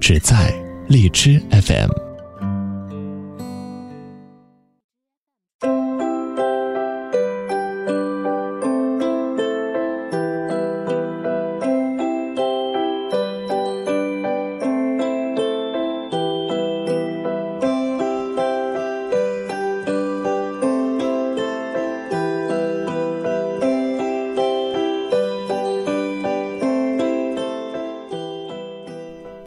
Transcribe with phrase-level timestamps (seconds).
[0.00, 0.52] 只在
[0.88, 2.03] 荔枝 FM。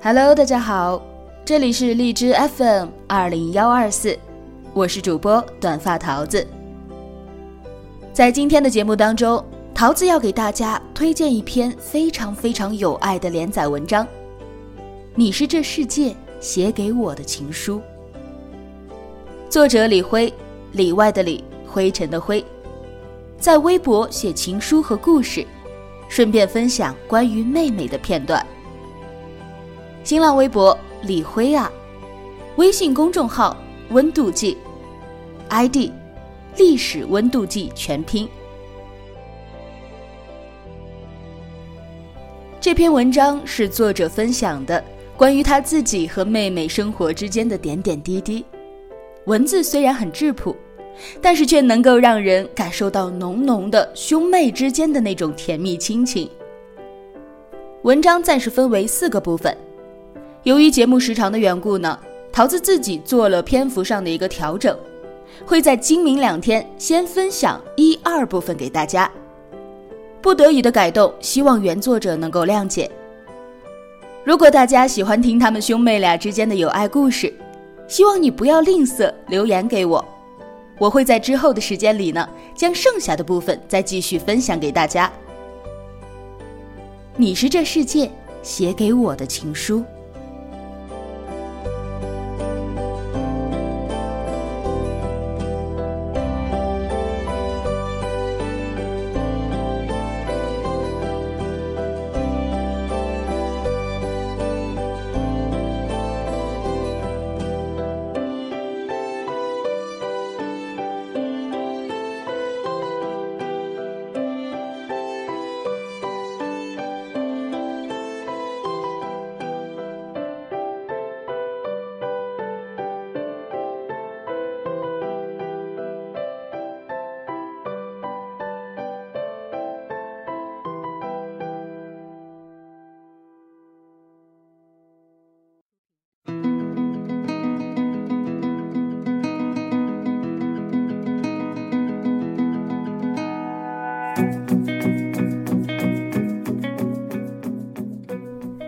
[0.09, 1.05] Hello，大家好，
[1.43, 4.17] 这里是荔枝 FM 二零幺二四，
[4.73, 6.47] 我是主播短发桃子。
[8.13, 9.43] 在今天的节目当中，
[9.75, 14.05] 桃子要给大家推荐一篇非常非常有爱的连载文章，
[15.13, 17.75] 《你是这世界写给我的情书》。
[19.49, 20.33] 作者李辉，
[20.71, 22.41] 里外的里，灰尘的灰，
[23.37, 25.45] 在微博写情书和故事，
[26.07, 28.41] 顺便分享关于妹妹的片段。
[30.07, 31.69] 新浪微博李辉啊，
[32.55, 33.57] 微信公众号
[33.89, 34.55] 温度计
[35.49, 35.91] ，ID
[36.55, 38.25] 历史温度计全拼。
[42.61, 44.81] 这篇文章是作者分享的
[45.17, 48.45] 关于他自己和妹妹生活之间的点点滴滴。
[49.25, 50.55] 文字虽然很质朴，
[51.21, 56.29] 但是却能够让人感受到浓浓的兄妹之间的那种甜蜜亲情。
[57.81, 59.53] 文章暂时分为四个部分。
[60.47, 61.99] 由于节目时长的缘故呢，
[62.31, 64.79] 桃子自己做了篇幅上的一个调整，
[65.45, 69.11] 会在今明两天先分享一二部分给大家。
[70.21, 72.89] 不得已的改动，希望原作者能够谅解。
[74.23, 77.33] 如果大家喜欢听他们兄妹俩之间的有爱故事，
[77.85, 80.05] 希望你不要吝啬留言给我，
[80.79, 82.25] 我会在之后的时间里呢，
[82.55, 85.11] 将剩下的部分再继续分享给大家。
[87.17, 88.09] 你是这世界
[88.41, 89.83] 写给我的情书。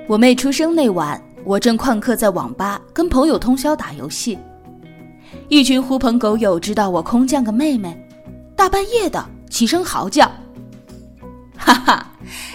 [0.09, 4.39] 我妹出生那晚，我正旷课在网吧跟朋友通宵打游戏。
[5.49, 7.95] 一群狐朋狗友知道我空降个妹妹，
[8.55, 10.25] 大半夜的起身嚎叫
[11.55, 12.11] ：“哈哈，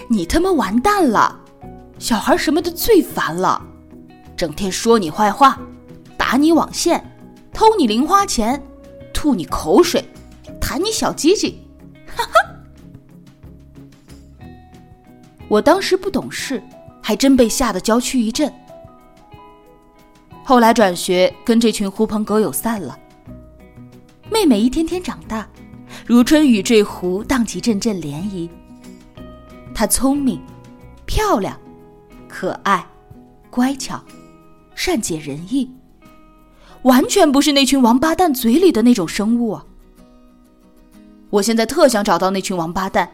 [0.09, 1.39] 你他妈完蛋了！
[1.97, 3.65] 小孩什么的最烦了，
[4.35, 5.57] 整天说你坏话，
[6.17, 7.01] 打你网线，
[7.53, 8.61] 偷你零花钱，
[9.13, 10.03] 吐你口水，
[10.59, 11.65] 弹你小鸡鸡，
[12.05, 12.31] 哈哈！”
[15.47, 16.61] 我当时不懂事。
[17.07, 18.51] 还真被吓得娇躯一震。
[20.43, 22.97] 后来转学，跟这群狐朋狗友散了。
[24.31, 25.47] 妹妹一天天长大，
[26.07, 28.49] 如春雨坠湖，荡起阵阵涟漪。
[29.71, 30.41] 她聪明、
[31.05, 31.55] 漂亮、
[32.27, 32.83] 可爱、
[33.51, 34.03] 乖巧、
[34.73, 35.69] 善解人意，
[36.81, 39.59] 完全不是那群王八蛋嘴里的那种生物！
[41.29, 43.11] 我现在特想找到那群王八蛋，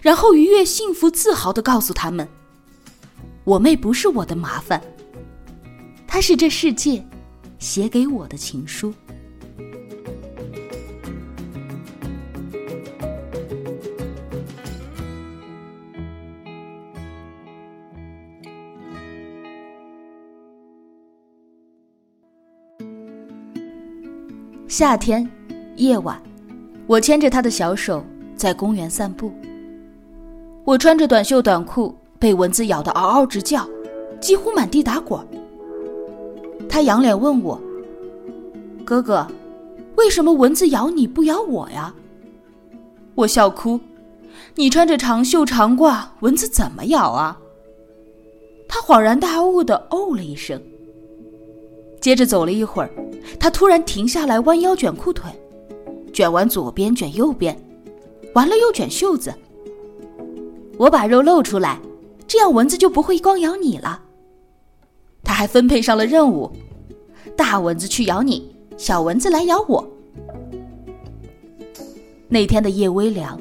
[0.00, 2.26] 然后愉悦、幸福、自豪的告诉他们。
[3.46, 4.82] 我妹不是我的麻烦，
[6.04, 7.00] 她是这世界
[7.60, 8.92] 写给我的情书。
[24.66, 25.24] 夏天，
[25.76, 26.20] 夜晚，
[26.88, 28.04] 我牵着她的小手
[28.34, 29.32] 在公园散步。
[30.64, 31.96] 我穿着短袖短裤。
[32.18, 33.68] 被蚊子咬得嗷嗷直叫，
[34.20, 35.20] 几乎满地打滚。
[36.68, 37.60] 他仰脸问我
[38.84, 39.26] ：“哥哥，
[39.96, 41.94] 为什么蚊子咬你不咬我呀？”
[43.14, 43.78] 我笑哭
[44.56, 47.38] ：“你穿着长袖长褂，蚊子怎么咬啊？”
[48.68, 50.60] 他恍然大悟的哦了一声，
[52.00, 52.90] 接着走了一会儿，
[53.38, 55.30] 他突然停下来，弯腰卷裤腿，
[56.12, 57.56] 卷完左边卷右边，
[58.34, 59.32] 完了又卷袖子。
[60.76, 61.80] 我把肉露出来，
[62.26, 64.02] 这样蚊子就不会光咬你了。
[65.22, 66.50] 他还分配上了任务：
[67.36, 69.86] 大蚊子去咬你，小蚊子来咬我。
[72.28, 73.40] 那天的夜微凉，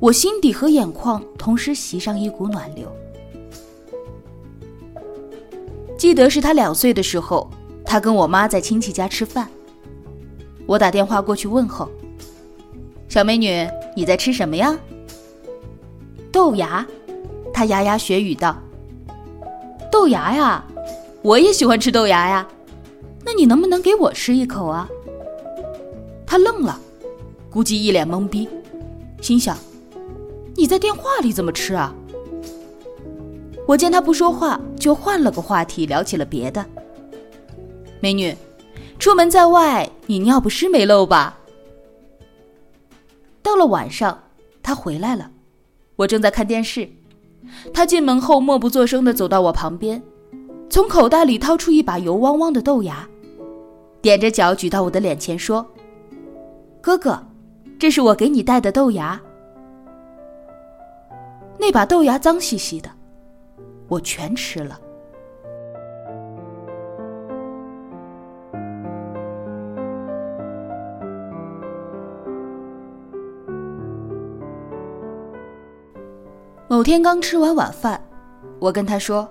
[0.00, 2.90] 我心底和眼眶同时袭上一股暖流。
[5.96, 7.48] 记得是他两岁的时候，
[7.84, 9.48] 他跟我妈在亲戚家吃饭，
[10.66, 11.88] 我打电话过去问候
[13.08, 14.78] ：“小美女，你在吃什么呀？”
[16.30, 16.86] 豆芽，
[17.56, 18.54] 他牙牙学语道
[19.90, 20.62] ：“豆芽呀，
[21.22, 22.46] 我也喜欢吃豆芽呀，
[23.24, 24.86] 那你能不能给我吃一口啊？”
[26.26, 26.78] 他愣了，
[27.48, 28.46] 估计一脸懵逼，
[29.22, 29.56] 心想
[30.54, 31.94] ：“你在电话里怎么吃啊？”
[33.66, 36.62] 我见他不说话，就换了个话题，聊起了别的。
[38.00, 38.36] 美女，
[38.98, 41.38] 出门在外，你尿不湿没漏吧？
[43.40, 44.24] 到了晚上，
[44.62, 45.30] 他回来了。
[45.96, 46.86] 我正在看电视，
[47.72, 50.02] 他进门后默不作声地走到我旁边，
[50.68, 53.08] 从口袋里掏出一把油汪汪的豆芽，
[54.02, 55.66] 踮着脚举到我的脸前说
[56.80, 57.20] ：“哥哥，
[57.78, 59.20] 这是我给你带的豆芽。”
[61.58, 62.90] 那把豆芽脏兮兮的，
[63.88, 64.78] 我全吃了。
[76.76, 77.98] 某天刚吃完晚饭，
[78.60, 79.26] 我跟他说：“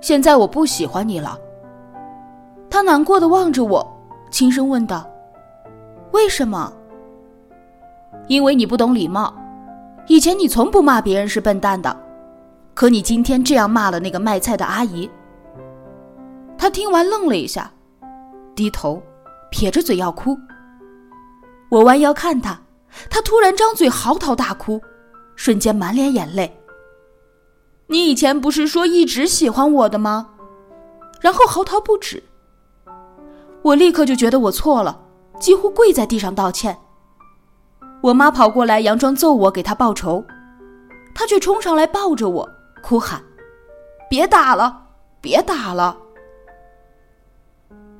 [0.00, 1.38] 现在我不喜欢你了。”
[2.70, 3.86] 他难过的望着我，
[4.30, 5.06] 轻声问道
[6.12, 6.72] ：“为什么
[8.26, 9.34] ？”“因为你不懂礼貌。
[10.06, 11.94] 以前你从不骂别人是笨蛋的，
[12.72, 15.10] 可你今天这样骂了那个卖菜的阿姨。”
[16.56, 17.70] 他听完愣了一下，
[18.54, 19.02] 低头，
[19.50, 20.34] 撇着嘴要哭。
[21.68, 22.58] 我弯腰看他，
[23.10, 24.80] 他突然张嘴嚎啕大哭。
[25.36, 26.58] 瞬间满脸眼泪。
[27.86, 30.30] 你以前不是说一直喜欢我的吗？
[31.20, 32.22] 然后嚎啕不止。
[33.62, 35.00] 我立刻就觉得我错了，
[35.38, 36.76] 几乎跪在地上道歉。
[38.00, 40.24] 我妈跑过来，佯装揍我，给他报仇，
[41.14, 42.48] 他却冲上来抱着我，
[42.82, 43.22] 哭喊
[44.10, 44.88] ：“别打了，
[45.20, 45.96] 别打了！”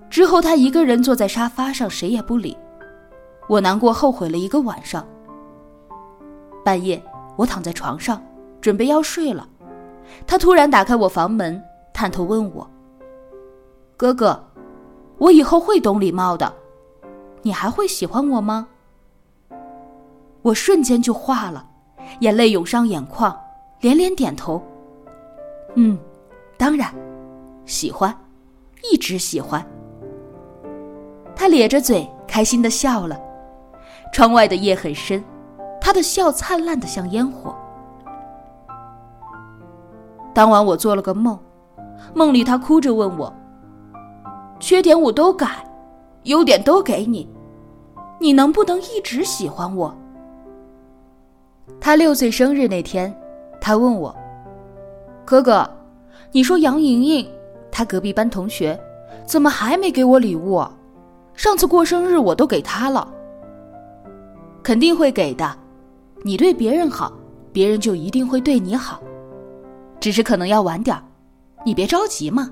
[0.09, 2.57] 之后他一个人坐在沙发上，谁也不理。
[3.49, 5.07] 我难过后悔了一个晚上。
[6.65, 7.03] 半夜。
[7.37, 8.23] 我躺在床上，
[8.61, 9.49] 准备要睡了，
[10.27, 11.63] 他突然打开我房门，
[11.93, 12.69] 探头问我
[13.97, 14.43] ：“哥哥，
[15.19, 16.53] 我以后会懂礼貌的，
[17.43, 18.67] 你还会喜欢我吗？”
[20.43, 21.67] 我瞬间就化了，
[22.21, 23.37] 眼泪涌上眼眶，
[23.81, 24.63] 连连点头
[25.75, 25.99] ：“嗯，
[26.57, 26.95] 当然，
[27.65, 28.17] 喜欢，
[28.91, 29.65] 一直喜欢。”
[31.37, 33.21] 他咧着嘴，开心的笑了。
[34.13, 35.23] 窗外的夜很深。
[35.87, 37.55] 他的笑灿烂的像烟火。
[40.35, 41.39] 当晚我做了个梦，
[42.13, 43.33] 梦里他哭着问我
[44.59, 45.65] ：“缺点我都改，
[46.25, 47.31] 优点都给你，
[48.19, 49.97] 你能不能一直喜欢我？”
[51.81, 53.17] 他六岁生日那天，
[53.61, 54.13] 他问我
[55.25, 55.71] ：“哥哥，
[56.33, 57.31] 你说杨莹莹，
[57.71, 58.77] 她隔壁班同学，
[59.25, 60.67] 怎么还没给我礼物？
[61.35, 63.07] 上次过生日我都给她了，
[64.65, 65.49] 肯定会给的。”
[66.27, 67.13] 你对别人好，
[67.53, 69.01] 别人就一定会对你好，
[70.01, 71.01] 只是可能要晚点
[71.65, 72.51] 你别着急嘛。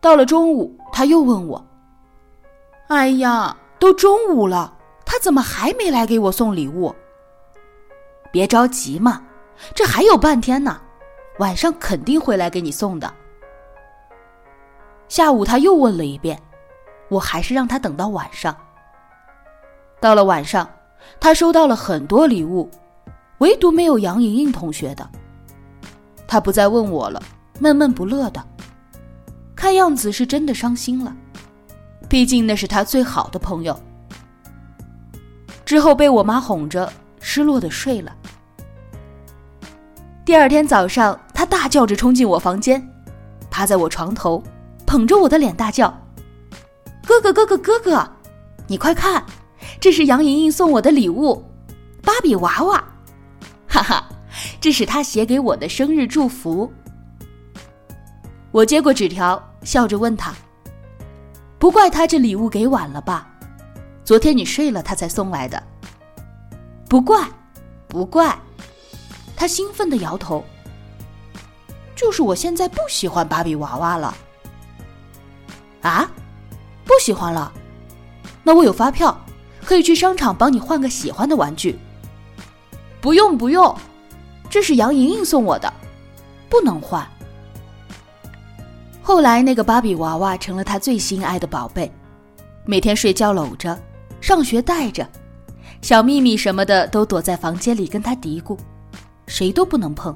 [0.00, 1.64] 到了中午，他又问我
[2.90, 6.92] ：“哎呀，都中午了，他怎么还没来给我送礼物？”
[8.32, 9.22] 别着急嘛，
[9.72, 10.76] 这还有半天呢，
[11.38, 13.14] 晚上肯定会来给你送的。
[15.06, 16.36] 下午他又问了一遍，
[17.10, 18.56] 我还是让他等到晚上。
[20.00, 20.68] 到了晚上。
[21.18, 22.70] 他收到了很多礼物，
[23.38, 25.08] 唯独没有杨莹莹同学的。
[26.26, 27.22] 他不再问我了，
[27.58, 28.42] 闷闷不乐的，
[29.54, 31.14] 看样子是真的伤心了。
[32.08, 33.78] 毕竟那是他最好的朋友。
[35.64, 38.12] 之后被我妈哄着，失落的睡了。
[40.24, 42.84] 第二天早上，他大叫着冲进我房间，
[43.50, 44.42] 趴在我床头，
[44.86, 45.92] 捧着我的脸大叫
[47.06, 48.10] ：“哥哥，哥哥，哥哥，
[48.66, 49.24] 你快看！”
[49.78, 51.44] 这是杨莹莹送我的礼物，
[52.02, 52.82] 芭比娃娃，
[53.68, 54.08] 哈哈，
[54.60, 56.70] 这是她写给我的生日祝福。
[58.50, 60.34] 我接过纸条，笑着问他
[61.56, 63.28] ：“不怪他这礼物给晚了吧？
[64.04, 65.62] 昨天你睡了，他才送来的。”
[66.88, 67.24] 不怪，
[67.86, 68.36] 不怪。
[69.36, 70.44] 他兴奋的摇头。
[71.94, 74.16] 就是我现在不喜欢芭比娃娃了。
[75.82, 76.10] 啊，
[76.84, 77.52] 不喜欢了？
[78.42, 79.16] 那我有发票，
[79.70, 81.78] 可以去商场帮你换个喜欢的玩具。
[83.00, 83.72] 不用不用，
[84.50, 85.72] 这是杨莹莹送我的，
[86.48, 87.06] 不能换。
[89.00, 91.88] 后来那个芭比娃娃成了他最心爱的宝贝，
[92.64, 93.78] 每天睡觉搂着，
[94.20, 95.08] 上学带着，
[95.82, 98.58] 小秘密什么的都躲在房间里跟他嘀咕，
[99.28, 100.12] 谁都不能碰。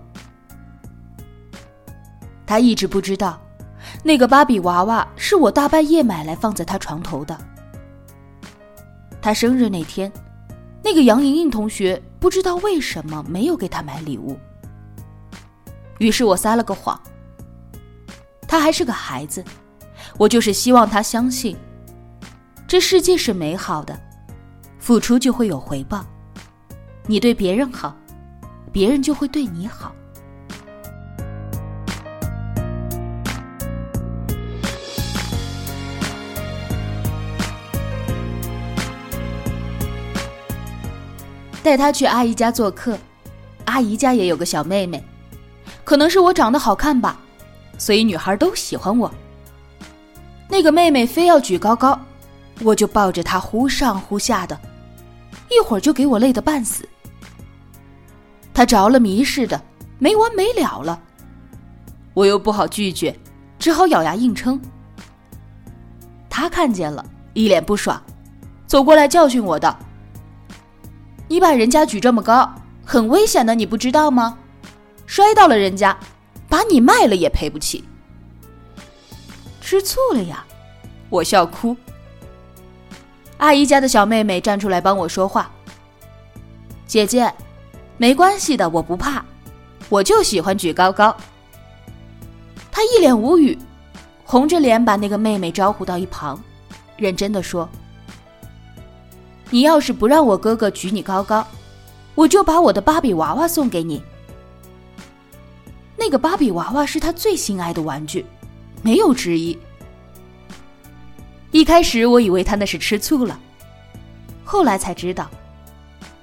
[2.45, 3.41] 他一直不知道，
[4.03, 7.39] 那个芭比娃娃是我大半夜买来放在他床头的。
[9.25, 10.13] 他生日那天，
[10.83, 14.39] 那个杨莹莹同学不知道为什么没有给他买礼物。
[15.97, 17.01] 于是我撒了个谎。
[18.47, 19.43] 他还是个孩子，
[20.19, 21.57] 我就是希望他相信，
[22.69, 23.99] 这世界是美好的，
[24.79, 26.05] 付出就会有回报。
[27.07, 27.97] 你对别人好，
[28.71, 29.91] 别人就会对你好。
[41.65, 42.99] 带她去阿姨家做客，
[43.65, 45.03] 阿姨家也有个小妹妹，
[45.83, 47.19] 可能是我长得好看吧，
[47.79, 49.11] 所以女孩都喜欢我。
[50.47, 51.99] 那个妹妹非要举高高，
[52.61, 54.61] 我就抱着她忽上忽下的，
[55.51, 56.87] 一会儿就给我累得半死。
[58.53, 59.59] 她着了迷似的，
[59.99, 61.01] 没完没了了，
[62.13, 63.19] 我又不好拒绝，
[63.59, 64.61] 只好咬牙硬撑。
[66.29, 67.03] 她看见了，
[67.33, 67.99] 一脸不爽，
[68.67, 69.75] 走过来教训我道。
[71.27, 72.55] 你把人家举这么高，
[72.85, 74.39] 很危险的，你不知道吗？
[75.07, 75.97] 摔到了人家，
[76.49, 77.85] 把你卖了也赔不起。
[79.61, 80.45] 吃醋了呀？
[81.09, 81.77] 我笑哭。
[83.39, 85.51] 阿姨家的小妹妹站出来帮我说话。
[86.87, 87.33] 姐姐，
[87.97, 89.25] 没关系的，我不怕，
[89.89, 91.15] 我就喜欢举高高。
[92.71, 93.59] 她一脸无语，
[94.25, 96.41] 红着脸把那个妹妹招呼到一旁，
[96.97, 97.69] 认真的说。
[99.55, 101.47] 你要是不让我哥哥举你高高，
[102.17, 104.03] 我就把我的芭比娃娃送给你。
[105.97, 108.27] 那个芭比娃娃是他最心爱的玩具，
[108.83, 109.57] 没有之一。
[111.53, 113.39] 一开始我以为他那是吃醋了，
[114.45, 115.31] 后来才知道，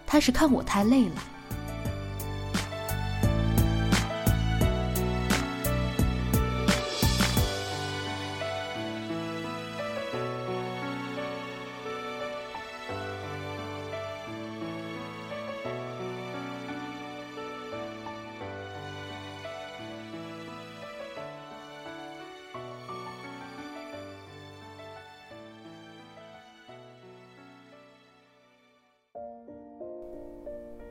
[0.05, 1.15] 他是看我太累了。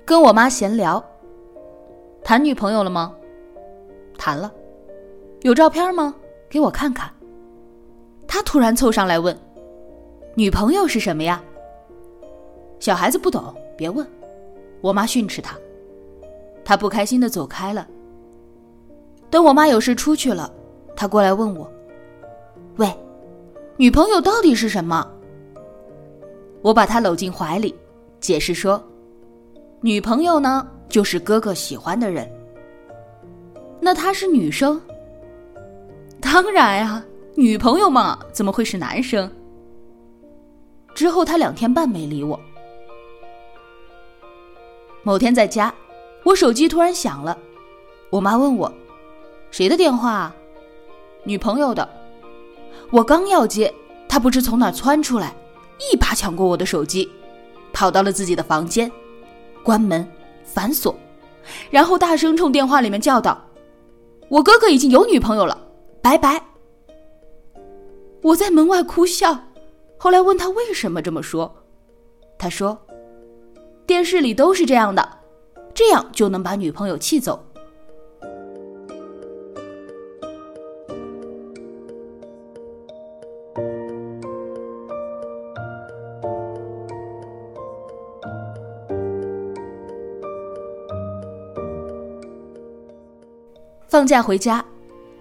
[0.04, 1.02] 跟我妈闲聊，
[2.22, 3.14] 谈女朋友了吗？
[4.18, 4.52] 谈了，
[5.42, 6.14] 有照片吗？
[6.48, 7.10] 给我看看。
[8.26, 9.36] 他突然凑上来问
[10.34, 11.42] ：“女朋友是什么呀？”
[12.80, 14.06] 小孩子不懂，别问。
[14.80, 15.56] 我妈训斥他，
[16.64, 17.86] 他不开心的走开了。
[19.30, 20.52] 等我妈有事出去了，
[20.96, 21.70] 他过来问我
[22.78, 22.92] ：“喂，
[23.76, 25.08] 女朋友到底是什么？”
[26.62, 27.74] 我把他搂进怀里，
[28.20, 28.82] 解释说。
[29.82, 32.30] 女朋友呢，就是哥哥喜欢的人。
[33.80, 34.80] 那她是女生？
[36.20, 37.02] 当然呀，
[37.34, 39.30] 女朋友嘛，怎么会是男生？
[40.94, 42.38] 之后他两天半没理我。
[45.02, 45.72] 某天在家，
[46.24, 47.38] 我手机突然响了，
[48.10, 48.70] 我妈问我
[49.50, 50.30] ：“谁的电话？”
[51.24, 51.88] 女朋友的。
[52.90, 53.72] 我刚要接，
[54.08, 55.34] 他不知从哪窜出来，
[55.90, 57.08] 一把抢过我的手机，
[57.72, 58.90] 跑到了自己的房间。
[59.62, 60.06] 关门，
[60.44, 60.94] 反锁，
[61.70, 63.38] 然后大声冲电话里面叫道
[64.30, 65.58] ：“我哥哥已经有女朋友了，
[66.00, 66.42] 拜拜。”
[68.22, 69.38] 我在门外哭笑，
[69.98, 71.54] 后来问他为什么这么说，
[72.38, 72.78] 他说
[73.86, 75.18] ：“电视里都是这样的，
[75.74, 77.44] 这样就能把女朋友气走。”
[94.00, 94.64] 放假回家，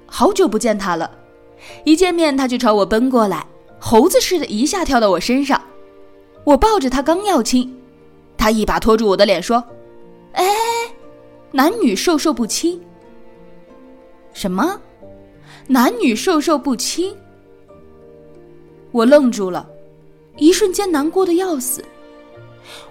[0.06, 1.12] 好久不见他了。
[1.84, 3.46] 一见面他就朝我奔过来，
[3.78, 5.62] 猴子似的，一下跳到我身上。
[6.46, 7.78] 我抱着他刚要亲，
[8.38, 9.62] 他一把拖住我的脸说
[10.32, 10.46] ：“哎，
[11.52, 12.82] 男女授受不亲。”
[14.32, 14.80] 什么？
[15.68, 17.14] 男女授受不亲。
[18.94, 19.68] 我愣住了，
[20.38, 21.84] 一瞬间难过的要死。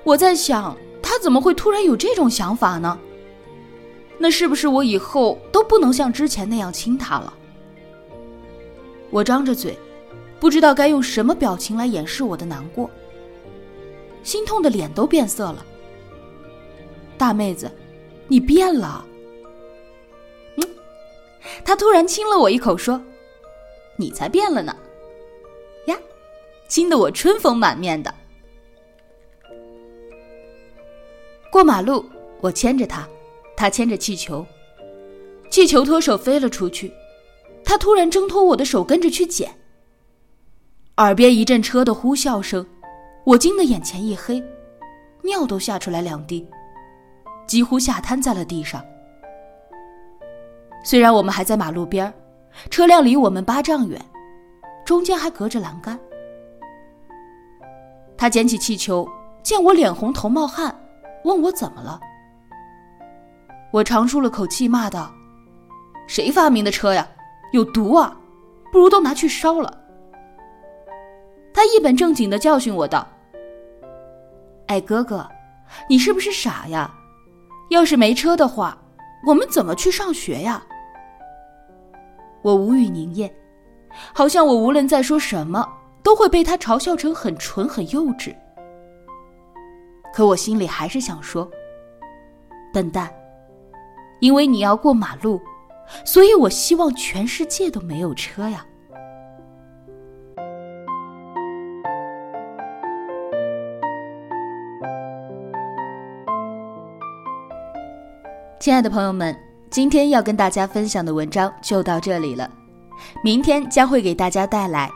[0.04, 2.98] 我在想，他怎么会突然有这种想法呢？
[4.18, 7.32] 那是不是我以后都不能像之前那样亲他了？
[9.10, 9.78] 我张着嘴，
[10.40, 12.90] 不知道该用什么表情来掩饰我的难过。
[14.22, 15.64] 心痛的脸都变色了。
[17.16, 17.70] 大妹子，
[18.26, 19.04] 你变了。
[20.56, 20.68] 嗯，
[21.64, 23.00] 他突然亲了我一口，说
[23.96, 24.76] ：“你才变了呢。”
[25.86, 25.96] 呀，
[26.68, 28.12] 亲得我春风满面的。
[31.50, 32.04] 过马路，
[32.40, 33.08] 我牵着他，
[33.58, 34.46] 他牵着气球，
[35.50, 36.92] 气球脱手飞了出去。
[37.64, 39.52] 他突然挣脱我的手，跟着去捡。
[40.98, 42.64] 耳边一阵车的呼啸声，
[43.26, 44.40] 我惊得眼前一黑，
[45.24, 46.46] 尿都吓出来两滴，
[47.48, 48.80] 几乎吓瘫在了地上。
[50.84, 52.14] 虽然我们还在马路边
[52.70, 54.00] 车辆离我们八丈远，
[54.86, 55.98] 中间还隔着栏杆。
[58.16, 59.08] 他捡起气球，
[59.42, 60.80] 见我脸红头冒汗，
[61.24, 62.00] 问我怎么了。
[63.70, 65.12] 我长出了口气，骂道
[66.08, 67.06] ：“谁发明的车呀？”
[67.52, 68.14] 有毒啊！
[68.70, 69.78] 不如都拿去烧了。
[71.54, 73.08] 他一本正经的教训我道
[74.68, 75.26] ：“哎，哥哥，
[75.88, 76.94] 你是不是傻呀？
[77.70, 78.76] 要是没车的话，
[79.26, 80.62] 我们怎么去上学呀？”
[82.42, 83.30] 我无语凝噎，
[84.14, 85.66] 好像我无论再说什么，
[86.02, 88.34] 都会被他嘲笑成很蠢、很幼稚。
[90.12, 91.50] 可我心里还是想说
[92.72, 93.10] ：“笨蛋，
[94.20, 95.40] 因为你要过马路。”
[96.04, 98.62] 所以我希望全世界都没有车呀！
[108.60, 109.34] 亲爱的朋友们，
[109.70, 112.50] 今天要跟大家分享的文章就到这里了。
[113.24, 114.88] 明天将会给大家带来《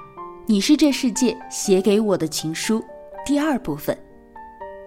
[0.46, 2.80] 你是这世界写给我的情书》
[3.24, 3.96] 第二部分。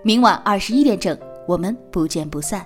[0.04, 1.17] 明晚二十一点整，
[1.48, 2.63] 我们不见不散。